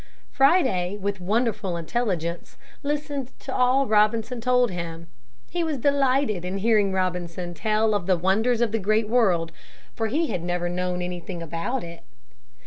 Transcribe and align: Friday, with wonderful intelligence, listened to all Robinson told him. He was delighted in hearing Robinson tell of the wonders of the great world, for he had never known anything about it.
Friday, 0.31 0.97
with 0.99 1.21
wonderful 1.21 1.77
intelligence, 1.77 2.57
listened 2.81 3.37
to 3.37 3.53
all 3.53 3.85
Robinson 3.85 4.41
told 4.41 4.71
him. 4.71 5.05
He 5.51 5.63
was 5.63 5.77
delighted 5.77 6.43
in 6.43 6.57
hearing 6.57 6.91
Robinson 6.91 7.53
tell 7.53 7.93
of 7.93 8.07
the 8.07 8.17
wonders 8.17 8.61
of 8.61 8.71
the 8.71 8.79
great 8.79 9.07
world, 9.07 9.51
for 9.93 10.07
he 10.07 10.29
had 10.31 10.41
never 10.41 10.69
known 10.69 11.03
anything 11.03 11.43
about 11.43 11.83
it. 11.83 12.01